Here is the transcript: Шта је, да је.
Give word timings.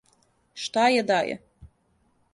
Шта 0.63 0.87
је, 0.95 1.05
да 1.13 1.21
је. 1.31 1.37